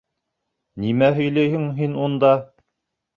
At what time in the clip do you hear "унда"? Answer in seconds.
2.07-2.33